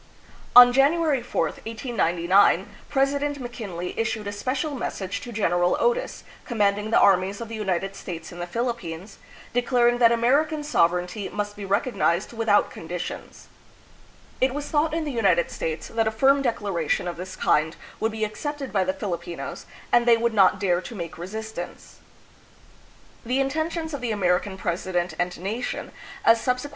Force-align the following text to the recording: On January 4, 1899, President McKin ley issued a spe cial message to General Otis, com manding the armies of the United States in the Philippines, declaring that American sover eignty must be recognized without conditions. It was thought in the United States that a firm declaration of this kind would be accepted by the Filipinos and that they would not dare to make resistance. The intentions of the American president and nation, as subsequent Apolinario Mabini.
On 0.55 0.73
January 0.73 1.21
4, 1.21 1.41
1899, 1.45 2.69
President 2.89 3.39
McKin 3.39 3.77
ley 3.77 3.93
issued 3.95 4.25
a 4.25 4.31
spe 4.31 4.47
cial 4.55 4.75
message 4.75 5.21
to 5.21 5.31
General 5.31 5.77
Otis, 5.79 6.23
com 6.43 6.57
manding 6.57 6.89
the 6.89 6.97
armies 6.99 7.39
of 7.39 7.49
the 7.49 7.55
United 7.55 7.95
States 7.95 8.31
in 8.31 8.39
the 8.39 8.47
Philippines, 8.47 9.19
declaring 9.53 9.99
that 9.99 10.11
American 10.11 10.61
sover 10.63 10.93
eignty 11.03 11.31
must 11.31 11.55
be 11.55 11.65
recognized 11.65 12.33
without 12.33 12.71
conditions. 12.71 13.47
It 14.41 14.55
was 14.55 14.69
thought 14.69 14.95
in 14.95 15.03
the 15.05 15.11
United 15.11 15.51
States 15.51 15.89
that 15.89 16.07
a 16.07 16.17
firm 16.17 16.41
declaration 16.41 17.07
of 17.07 17.15
this 17.17 17.35
kind 17.35 17.75
would 17.99 18.11
be 18.11 18.23
accepted 18.25 18.73
by 18.73 18.83
the 18.83 18.93
Filipinos 18.93 19.67
and 19.91 20.07
that 20.07 20.11
they 20.15 20.17
would 20.17 20.33
not 20.33 20.59
dare 20.59 20.81
to 20.81 20.95
make 20.95 21.19
resistance. 21.19 21.99
The 23.23 23.39
intentions 23.39 23.93
of 23.93 24.01
the 24.01 24.09
American 24.09 24.57
president 24.57 25.13
and 25.19 25.39
nation, 25.39 25.91
as 26.25 26.39
subsequent 26.39 26.39
Apolinario 26.39 26.59
Mabini. 26.59 26.69